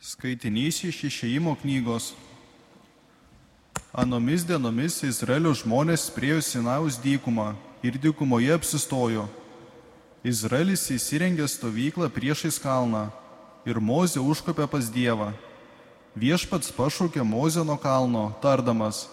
[0.00, 2.14] Skaitinys iš išėjimo knygos.
[3.92, 7.50] Anomis dienomis Izraelio žmonės priejo Sinaus dykumą
[7.84, 9.26] ir dykumoje apsistojo.
[10.24, 13.10] Izraelis įsirengė stovyklą priešais kalną
[13.68, 15.34] ir Mozė užkopė pas Dievą.
[16.16, 19.04] Viešpats pašaukė Mozę nuo kalno, tardamas,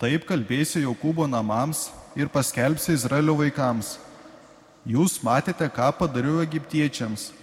[0.00, 3.98] taip kalbėsiu Jokūbo namams ir paskelbsiu Izraelio vaikams.
[4.88, 7.34] Jūs matėte, ką padariau egiptiečiams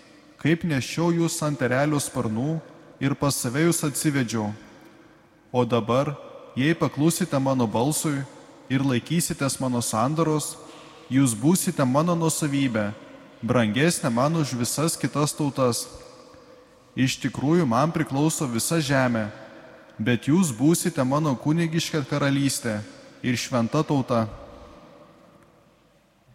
[0.46, 2.60] kaip nešiau jūs ant erelio sparnų
[3.02, 4.52] ir pas save jūs atsivedžiau.
[5.50, 6.12] O dabar,
[6.54, 8.20] jei paklusite mano balsui
[8.70, 10.54] ir laikysitės mano sandaros,
[11.10, 12.92] jūs būsite mano nusavybė,
[13.42, 15.88] brangesnė man už visas kitas tautas.
[16.94, 19.26] Iš tikrųjų, man priklauso visa žemė,
[19.98, 22.84] bet jūs būsite mano kunigiška karalystė
[23.26, 24.28] ir šventa tauta.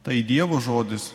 [0.02, 1.12] Tai Dievo žodis.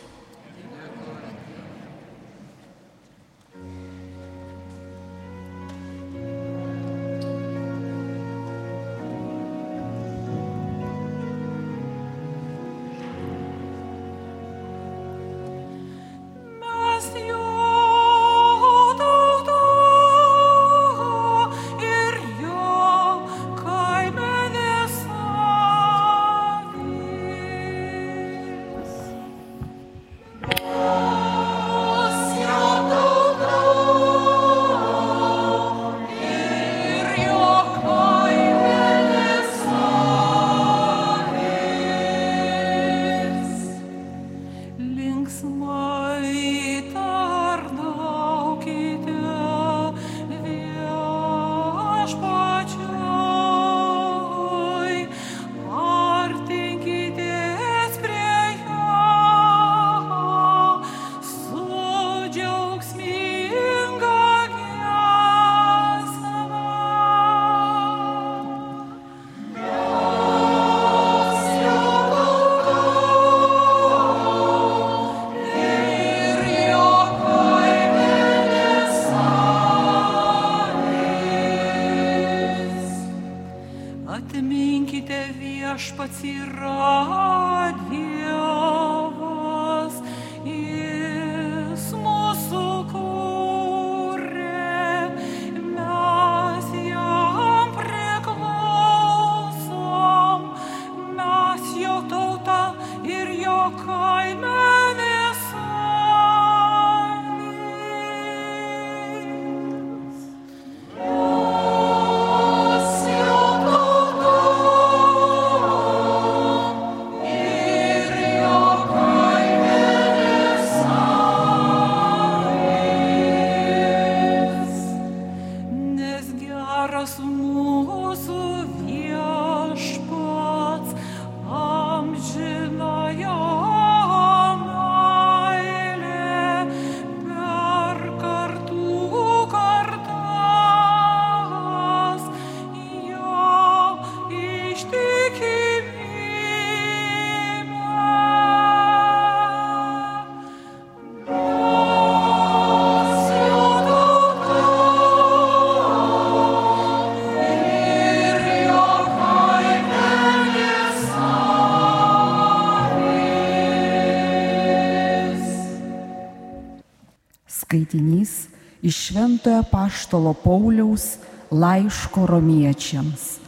[169.16, 171.16] Šventojo Paštalo Pauliaus
[171.48, 173.38] laiško romiečiams.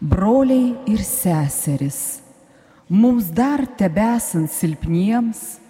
[0.00, 2.18] Broliai ir seseris,
[2.90, 5.60] mums dar tebesant silpniems,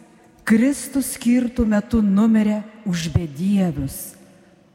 [0.41, 4.17] Kristus skirtų metu numirė už bedievius.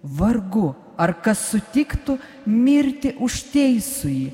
[0.05, 4.29] Vargu, ar kas sutiktų mirti už teisųjį,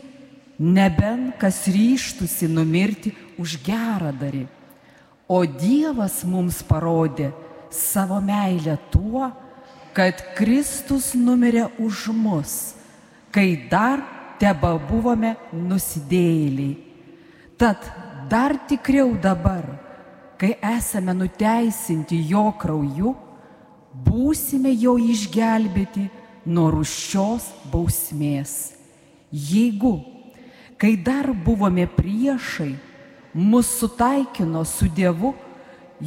[0.59, 4.43] nebent kas ryštusi numirti už gerą darį.
[5.31, 7.31] O Dievas mums parodė,
[7.71, 9.31] savo meilę tuo,
[9.97, 12.51] kad Kristus numirė už mus,
[13.33, 14.03] kai dar
[14.37, 16.75] teba buvome nusidėjėliai.
[17.57, 17.81] Tad
[18.29, 19.65] dar tikriau dabar,
[20.37, 23.15] kai esame nuteisinti jo krauju,
[24.05, 26.05] būsime jo išgelbėti
[26.45, 28.53] nuo ruščios bausmės.
[29.33, 29.95] Jeigu,
[30.77, 32.75] kai dar buvome priešai,
[33.33, 35.33] mus sutaikino su Dievu,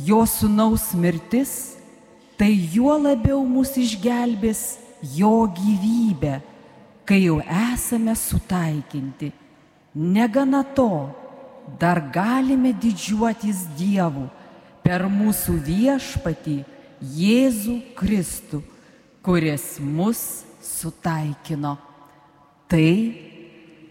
[0.06, 1.79] jo sunaus mirtis,
[2.40, 4.78] tai juo labiau mus išgelbės
[5.12, 6.38] jo gyvybę,
[7.04, 9.28] kai jau esame sutaikinti.
[9.92, 11.10] Negana to,
[11.76, 14.24] dar galime didžiuotis Dievu
[14.80, 16.56] per mūsų viešpatį
[17.20, 18.62] Jėzų Kristų,
[19.20, 21.76] kuris mus sutaikino.
[22.72, 22.88] Tai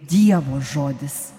[0.09, 1.38] Dievo žodis.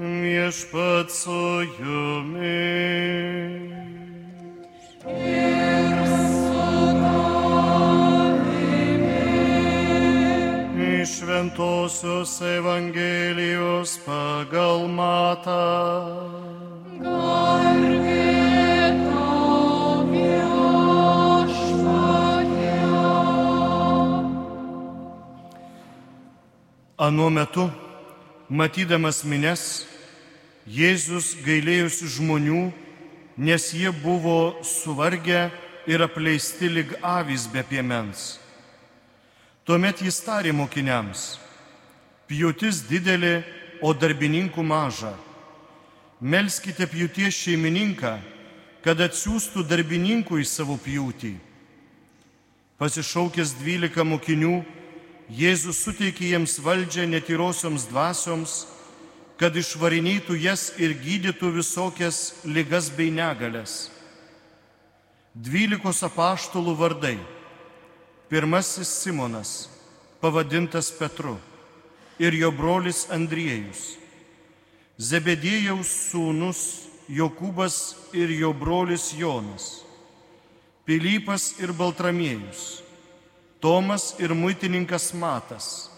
[0.00, 2.60] Viešpat su jumis.
[11.02, 16.40] Iš Šventojios Evangelijos pagal matą.
[27.00, 27.70] Anuo metu,
[28.50, 29.86] matydamas mines,
[30.70, 32.68] Jėzus gailėjusi žmonių,
[33.40, 35.48] nes jie buvo suvargę
[35.88, 38.36] ir apleisti lig avys be piemens.
[39.64, 41.38] Tuomet jis tarė mokiniams,
[42.28, 43.40] pjūtis didelė,
[43.80, 45.14] o darbininkų maža.
[46.20, 48.18] Melskite pjūties šeimininką,
[48.84, 51.32] kad atsiųstų darbininkų į savo pjūtį.
[52.80, 54.60] Pasišaukęs dvylika mokinių,
[55.30, 58.54] Jėzus suteikė jiems valdžią netyrosioms dvasioms,
[59.38, 63.88] kad išvarinėtų jas ir gydytų visokias ligas bei negalės.
[65.32, 67.14] Dvylikos apaštalų vardai.
[68.30, 69.70] Pirmasis Simonas,
[70.20, 71.38] pavadintas Petru,
[72.18, 73.96] ir jo brolis Andriejus.
[74.98, 76.60] Zebedėjaus sūnus
[77.10, 77.76] Jokūbas
[78.14, 79.80] ir jo brolis Jonas.
[80.86, 82.82] Pilypas ir Baltramiejus.
[83.60, 85.90] Tomas ir muitininkas Matas.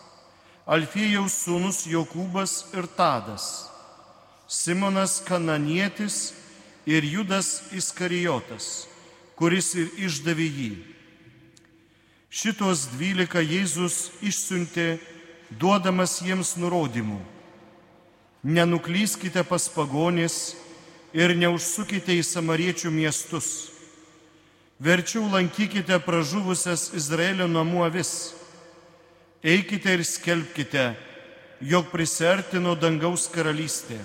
[0.66, 3.68] Alfėjaus sūnus Jokūbas ir Tadas,
[4.46, 6.34] Simonas Kananietis
[6.86, 8.86] ir Judas Iskarijotas,
[9.38, 10.70] kuris ir išdavė jį.
[12.32, 15.00] Šitos dvylika Jėzus išsiuntė,
[15.50, 17.18] duodamas jiems nurodymų.
[18.42, 20.54] Nenuklyskite pas pagonės
[21.12, 23.71] ir neužsukite į samariečių miestus.
[24.82, 28.32] Verčiau lankykite pražuvusias Izraelio namų avis
[29.42, 30.82] Eikite ir skelbkite,
[31.66, 33.98] jog prisertino dangaus karalystė.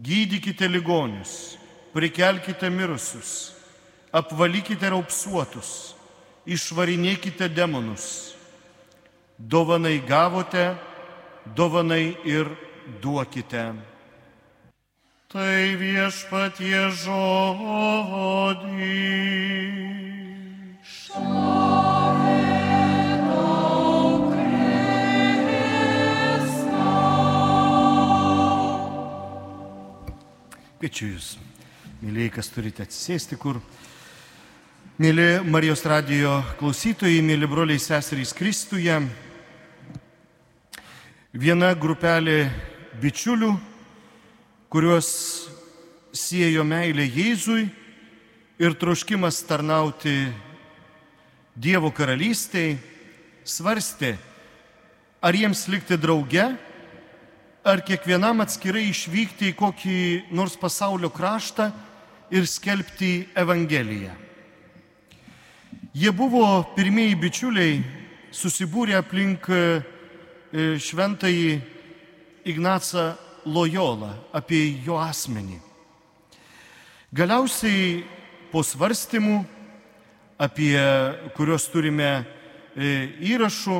[0.00, 1.58] Gydykite ligonius,
[1.92, 3.52] prikelkite mirusius,
[4.16, 5.92] apvalykite raupsuotus,
[6.48, 8.32] išvarinėkite demonus.
[9.36, 10.70] Dovanai gavote,
[11.56, 12.48] dovanai ir
[13.04, 13.68] duokite.
[15.28, 18.64] Tai viešpatie žodį.
[30.78, 31.36] Kviečiu Jūs,
[32.00, 33.60] mėlyjei, kas turite atsisėsti, kur.
[34.96, 38.96] Mėly Marijos radijo klausytojai, mėly broliai seserys Kristuje,
[41.36, 42.46] viena grupelė
[42.96, 43.58] bičiulių,
[44.68, 45.48] kuriuos
[46.12, 47.62] siejo meilė Jėzui
[48.60, 50.28] ir troškimas tarnauti
[51.58, 52.76] Dievo karalystėje,
[53.48, 54.12] svarstė,
[55.24, 56.44] ar jiems likti drauge,
[57.64, 60.00] ar kiekvienam atskirai išvykti į kokį
[60.36, 61.70] nors pasaulio kraštą
[62.30, 64.12] ir skelbti Evangeliją.
[65.96, 66.44] Jie buvo
[66.76, 67.80] pirmieji bičiuliai,
[68.30, 69.62] susibūrė aplink e,
[70.78, 71.56] šventąjį
[72.52, 73.08] Ignacą
[73.48, 75.58] Lojolą, apie jo asmenį.
[77.14, 78.02] Galiausiai
[78.52, 79.38] po svarstymų,
[80.38, 80.74] apie
[81.36, 83.78] kuriuos turime e, įrašų,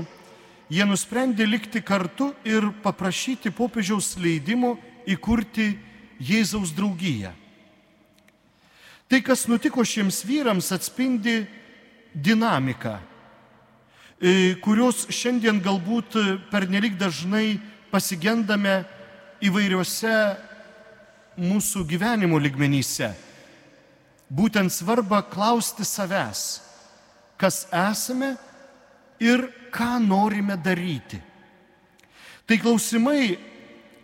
[0.72, 4.76] jie nusprendė likti kartu ir paprašyti popiežiaus leidimo
[5.08, 5.74] įkurti
[6.18, 7.30] Jėzaus draugiją.
[9.08, 11.46] Tai, kas nutiko šiems vyrams, atspindi
[12.12, 12.98] dinamiką,
[14.20, 16.16] e, kurios šiandien galbūt
[16.50, 17.60] pernelik dažnai
[17.92, 18.82] pasigendame
[19.44, 20.14] įvairiuose
[21.38, 23.12] mūsų gyvenimo ligmenyse.
[24.28, 26.60] Būtent svarba klausti savęs,
[27.40, 28.34] kas esame
[29.22, 31.20] ir ką norime daryti.
[32.48, 33.38] Tai klausimai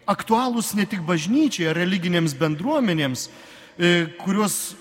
[0.08, 3.28] aktualūs ne tik bažnyčiai ar religinėms bendruomenėms,
[3.78, 4.74] e, kuriuos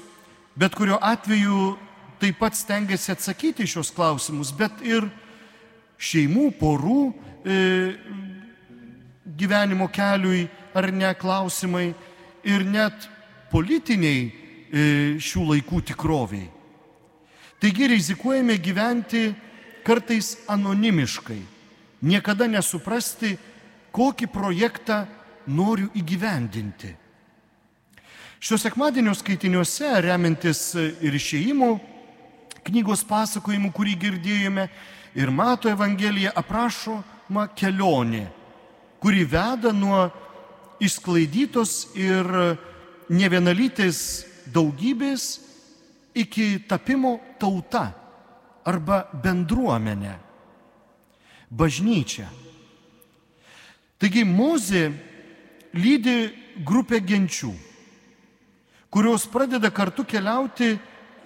[0.56, 1.74] bet kuriuo atveju
[2.22, 5.08] taip pat stengiasi atsakyti šios klausimus, bet ir
[5.98, 7.58] šeimų, porų e,
[9.26, 11.94] gyvenimo keliui ar ne klausimai
[12.44, 13.08] ir net
[13.52, 14.34] politiniai e,
[15.22, 16.50] šių laikų tikroviai.
[17.64, 19.30] Taigi rizikuojame gyventi
[19.88, 21.40] kartais anonimiškai,
[22.04, 23.38] niekada nesuprasti,
[23.94, 25.04] kokį projektą
[25.48, 26.92] noriu įgyvendinti.
[28.44, 31.70] Šios sekmadienio skaitiniuose, remiantis ir išėjimų
[32.68, 34.68] knygos pasakojimu, kurį girdėjome,
[35.16, 38.26] ir Mato Evangelija aprašoma kelionė,
[39.04, 40.06] kuri veda nuo
[40.80, 42.24] išsklaidytos ir
[43.12, 43.98] nevienalytės
[44.56, 45.26] daugybės
[46.16, 47.90] iki tapimo tauta
[48.64, 50.14] arba bendruomenė,
[51.52, 52.30] bažnyčia.
[54.00, 54.86] Taigi Mozė
[55.76, 56.32] lydi
[56.64, 57.52] grupę genčių,
[58.88, 60.78] kurios pradeda kartu keliauti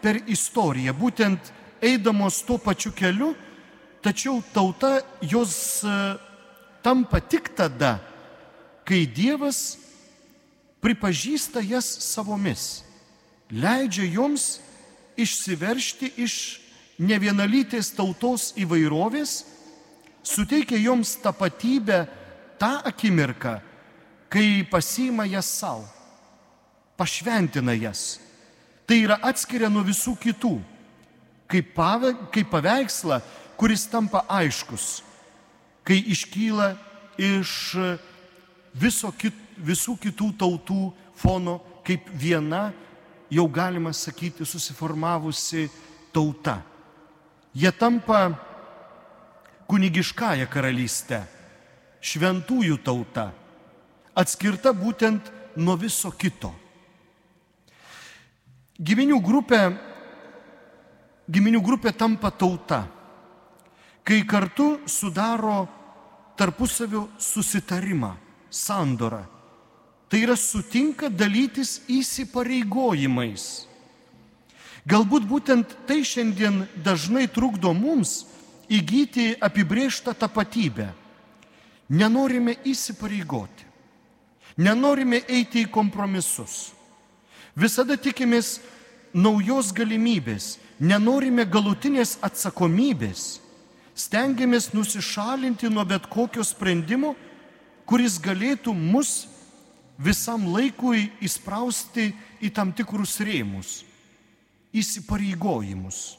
[0.02, 3.36] per istoriją, būtent eidamos tuo pačiu keliu,
[4.02, 5.86] tačiau tauta jos
[6.84, 7.98] tampa tik tada,
[8.88, 9.78] kai Dievas
[10.84, 12.84] pripažįsta jas savomis,
[13.52, 14.58] leidžia joms
[15.18, 16.36] išsiveršti iš
[17.02, 19.42] nevienalytės tautos įvairovės,
[20.24, 22.06] suteikia joms tapatybę
[22.60, 23.58] tą akimirką,
[24.30, 25.86] kai pasima jas savo,
[26.98, 28.20] pašventina jas.
[28.88, 30.54] Tai yra atskiria nuo visų kitų,
[31.52, 31.74] kaip
[32.52, 33.20] paveikslą,
[33.60, 35.02] kuris tampa aiškus,
[35.88, 36.74] kai iškyla
[37.18, 37.52] iš
[38.76, 40.82] viso kit, visų kitų tautų
[41.18, 42.74] fono kaip viena,
[43.32, 45.70] jau galima sakyti, susiformavusi
[46.12, 46.60] tauta.
[47.56, 48.28] Jie tampa
[49.68, 51.24] kunigiškąją karalystę,
[52.04, 53.32] šventųjų tauta,
[54.16, 56.52] atskirta būtent nuo viso kito.
[58.78, 59.62] Giminių grupė,
[61.32, 62.84] giminių grupė tampa tauta,
[64.06, 65.66] kai kartu sudaro
[66.38, 68.16] tarpusavio susitarimą,
[68.50, 69.26] sandorą.
[70.08, 73.68] Tai yra sutinka dalytis įsipareigojimais.
[74.88, 78.22] Galbūt būtent tai šiandien dažnai trukdo mums
[78.72, 80.88] įgyti apibrieštą tapatybę.
[81.90, 83.66] Nenorime įsipareigoti,
[84.60, 86.72] nenorime eiti į kompromisus.
[87.56, 88.60] Visada tikimės
[89.16, 93.40] naujos galimybės, nenorime galutinės atsakomybės
[93.98, 97.16] stengiamės nusišalinti nuo bet kokio sprendimo,
[97.90, 99.26] kuris galėtų mus
[99.98, 102.12] visam laikui įsprausti
[102.44, 103.82] į tam tikrus rėmus,
[104.78, 106.18] įsipareigojimus.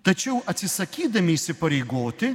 [0.00, 2.32] Tačiau atsisakydami įsipareigoti,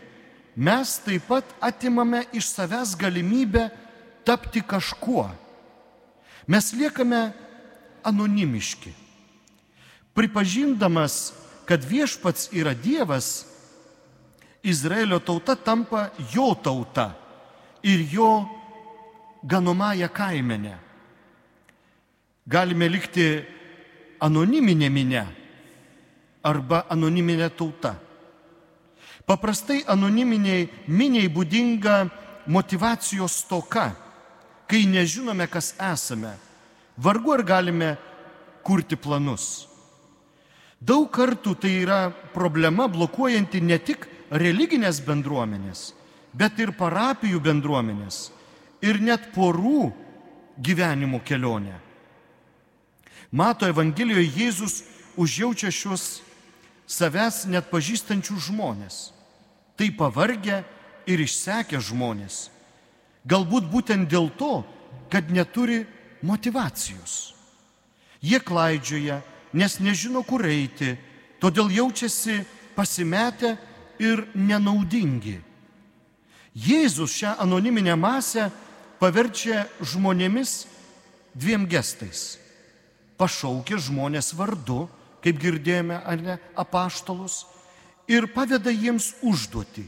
[0.56, 3.72] mes taip pat atimame iš savęs galimybę
[4.28, 5.26] tapti kažkuo.
[6.46, 7.32] Mes liekame
[8.06, 8.94] anonimiški.
[10.14, 11.34] Pripažindamas,
[11.66, 13.48] kad viešpats yra Dievas,
[14.66, 17.14] Izraelio tauta tampa jo tauta
[17.84, 18.50] ir jo
[19.44, 20.78] ganomąją kaimenę.
[22.48, 23.26] Galime likti
[24.22, 25.26] anoniminė minė
[26.46, 27.96] arba anoniminė tauta.
[29.26, 31.96] Paprastai anoniminiai miniai būdinga
[32.46, 33.90] motivacijos toka,
[34.70, 36.36] kai nežinome, kas esame.
[36.98, 37.96] Vargu ar galime
[38.66, 39.68] kurti planus.
[40.82, 42.00] Daug kartų tai yra
[42.34, 45.94] problema blokuojanti ne tik religinės bendruomenės,
[46.36, 48.30] bet ir parapijų bendruomenės
[48.84, 49.92] ir net porų
[50.62, 51.80] gyvenimo kelionę.
[53.32, 54.84] Mato Evangelijoje Jėzus
[55.20, 56.22] užjaučia šios
[56.88, 59.12] savęs net pažįstančių žmonės.
[59.76, 60.62] Tai pavargę
[61.10, 62.50] ir išsekę žmonės.
[63.28, 64.64] Galbūt būtent dėl to,
[65.12, 65.84] kad neturi
[66.24, 67.34] motivacijos.
[68.22, 69.20] Jie klaidžioja,
[69.54, 70.96] nes nežino, kur eiti,
[71.42, 72.44] todėl jaučiasi
[72.78, 73.56] pasimetę
[74.00, 75.40] ir nenaudingi.
[76.56, 78.50] Jėzus šią anoniminę masę
[79.00, 80.66] paverčia žmonėmis
[81.36, 82.38] dviem gestais.
[83.20, 84.86] Pašaukia žmonės vardu,
[85.24, 87.44] kaip girdėjome, ar ne, apaštalus,
[88.08, 89.88] ir paveda jiems užduoti.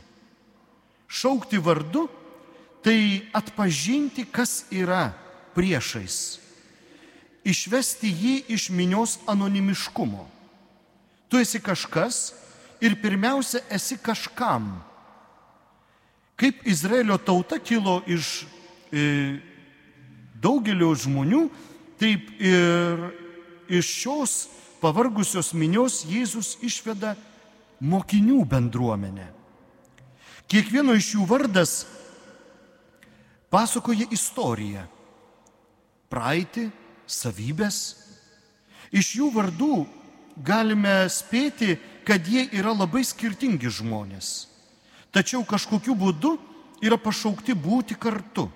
[1.07, 2.07] Šaukti vardu
[2.83, 5.11] tai atpažinti, kas yra
[5.55, 6.39] priešais.
[7.47, 10.27] Išvesti jį iš minios anonimiškumo.
[11.31, 12.33] Tu esi kažkas
[12.81, 14.77] ir pirmiausia esi kažkam.
[16.38, 18.46] Kaip Izraelio tauta kilo iš
[18.91, 19.39] e,
[20.38, 21.48] daugelio žmonių,
[21.98, 23.07] taip ir
[23.67, 24.36] iš šios
[24.81, 27.15] pavargusios minios Jėzus išveda
[27.81, 29.31] mokinių bendruomenę.
[30.48, 31.74] Kiekvieno iš jų vardas
[33.51, 34.86] pasakoja istoriją,
[36.12, 36.69] praeitį,
[37.07, 37.79] savybės.
[38.96, 39.74] Iš jų vardų
[40.43, 41.75] galime spėti,
[42.07, 44.47] kad jie yra labai skirtingi žmonės.
[45.11, 46.37] Tačiau kažkokiu būdu
[46.79, 48.47] yra pašaukti būti kartu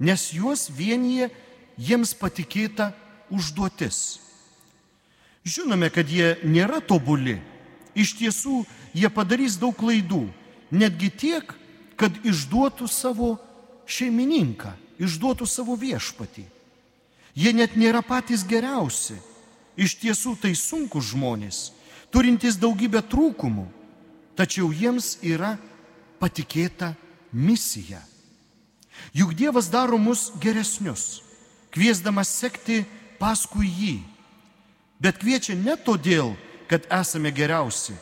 [0.00, 1.28] nes juos vienyje
[1.76, 2.90] jiems patikėta
[3.30, 4.18] užduotis.
[5.44, 7.38] Žinome, kad jie nėra tobuli.
[7.94, 8.64] Iš tiesų,
[8.96, 10.24] jie padarys daug klaidų.
[10.72, 11.52] Netgi tiek,
[12.00, 13.34] kad išduotų savo
[13.90, 16.46] šeimininką, išduotų savo viešpatį.
[17.36, 19.18] Jie net nėra patys geriausi.
[19.76, 21.70] Iš tiesų tai sunku žmonės,
[22.12, 23.66] turintys daugybę trūkumų,
[24.38, 25.56] tačiau jiems yra
[26.20, 26.94] patikėta
[27.32, 28.00] misija.
[29.16, 31.22] Juk Dievas daro mus geresnius,
[31.72, 32.82] kviesdamas sekti
[33.20, 33.96] paskui jį.
[35.00, 36.34] Bet kviečia ne todėl,
[36.68, 37.96] kad esame geriausi.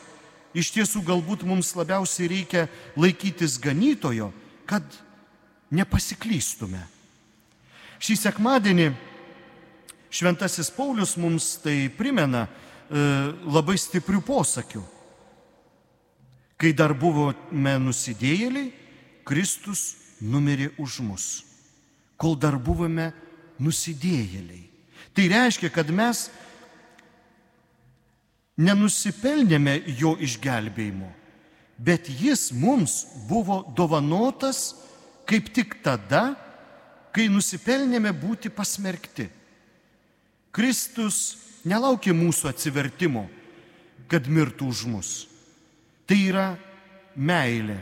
[0.53, 2.65] Iš tiesų galbūt mums labiausiai reikia
[2.97, 4.31] laikytis ganytojo,
[4.67, 4.83] kad
[5.71, 6.81] nepasiklystume.
[8.01, 8.89] Šį sekmadienį
[10.09, 12.47] Šventasis Paulius mums tai primena
[12.89, 14.81] labai stiprių posakių.
[16.59, 18.71] Kai dar buvome nusidėjėliai,
[19.23, 21.25] Kristus numirė už mus,
[22.19, 23.11] kol dar buvome
[23.61, 24.65] nusidėjėliai.
[25.15, 26.27] Tai reiškia, kad mes
[28.59, 31.07] nenusipelnėme jo išgelbėjimo,
[31.79, 34.73] bet jis mums buvo dovanotas
[35.29, 36.33] kaip tik tada,
[37.15, 39.29] kai nusipelnėme būti pasmerkti.
[40.55, 43.27] Kristus nelaukė mūsų atsivertimo,
[44.09, 45.11] kad mirtų už mus.
[46.09, 46.47] Tai yra
[47.15, 47.77] meilė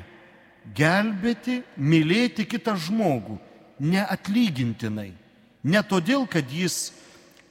[0.75, 3.37] gelbėti, mylėti kitą žmogų
[3.79, 5.13] neatlygintinai.
[5.67, 6.91] Ne todėl, kad jis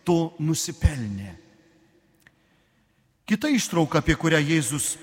[0.07, 1.35] to nusipelnė.
[3.27, 4.95] Kita ištrauka, apie kurią Jėzus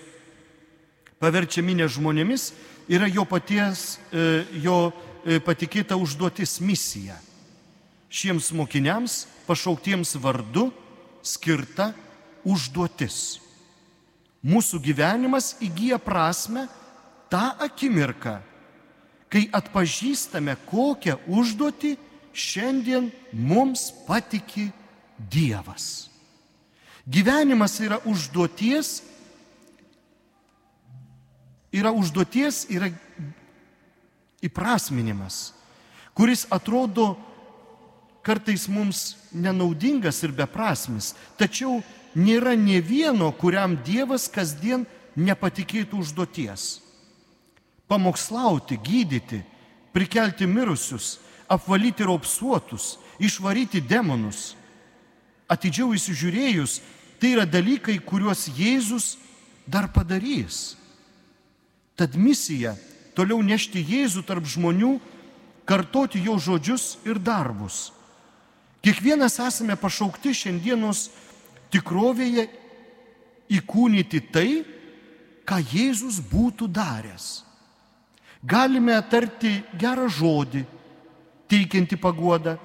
[1.19, 2.51] paverčia minę žmonėmis,
[2.87, 4.77] yra jo paties, e, jo
[5.25, 7.17] e, patikėta užduotis misija.
[8.13, 10.67] Šiems mokiniams pašauktiems vardu
[11.25, 11.89] skirta
[12.45, 13.39] užduotis.
[14.43, 16.67] Mūsų gyvenimas įgyja prasme
[17.31, 18.35] tą akimirką,
[19.31, 21.95] kai atpažįstame, kokią užduotį
[22.33, 24.69] šiandien mums patiki
[25.17, 26.09] Dievas.
[27.07, 29.01] Gyvenimas yra užduoties,
[31.73, 32.91] yra užduoties, yra
[34.43, 35.53] įprasminimas,
[36.13, 37.13] kuris atrodo
[38.23, 41.81] kartais mums nenaudingas ir beprasmis, tačiau
[42.15, 44.87] nėra ne vieno, kuriam Dievas kasdien
[45.19, 46.83] nepatikėtų užduoties
[47.93, 49.43] pamokslauti, gydyti,
[49.93, 54.55] prikelti mirusius, apvalyti raupsuotus, išvaryti demonus.
[55.45, 56.79] Atidžiau įsižiūrėjus,
[57.21, 59.17] tai yra dalykai, kuriuos Jėzus
[59.69, 60.73] dar padarys.
[61.93, 62.73] Tad misija
[63.13, 64.95] toliau nešti Jėzų tarp žmonių,
[65.69, 67.91] kartoti jo žodžius ir darbus.
[68.83, 71.05] Kiekvienas esame pašaukti šiandienos
[71.71, 72.49] tikrovėje
[73.55, 74.49] įkūnyti tai,
[75.47, 77.43] ką Jėzus būtų daręs.
[78.43, 80.65] Galime tarti gerą žodį,
[81.47, 82.57] teikianti paguodą,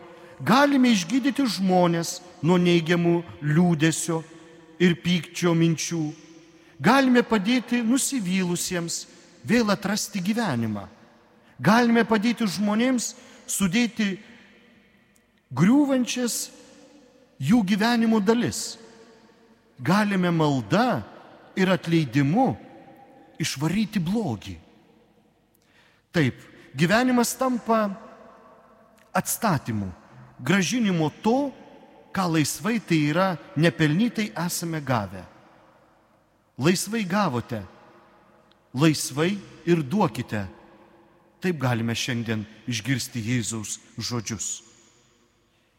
[0.43, 4.19] galime išgydyti žmonės nuo neigiamų liūdėsio
[4.83, 6.03] ir pykčio minčių,
[6.83, 9.05] galime padėti nusivylusiems
[9.47, 10.89] vėl atrasti gyvenimą,
[11.63, 13.13] galime padėti žmonėms
[13.47, 14.17] sudėti
[15.55, 16.49] griūvančias
[17.41, 18.77] jų gyvenimo dalis,
[19.79, 21.03] galime malda
[21.59, 22.51] ir atleidimu
[23.39, 24.57] išvaryti blogį.
[26.13, 26.37] Taip,
[26.75, 27.87] gyvenimas tampa
[29.15, 29.89] atstatymu,
[30.41, 31.39] gražinimu to,
[32.13, 35.23] ką laisvai tai yra nepelnytai esame gavę.
[36.59, 37.61] Laisvai gavote,
[38.75, 39.37] laisvai
[39.69, 40.49] ir duokite,
[41.39, 44.68] Taip galime šiandien išgirsti Jėzaus žodžius.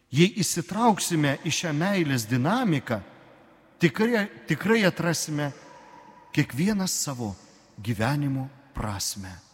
[0.09, 2.97] Jei įsitrauksime į šią meilės dinamiką,
[3.81, 5.51] tikrai, tikrai atrasime
[6.33, 7.35] kiekvienas savo
[7.77, 9.48] gyvenimo prasme.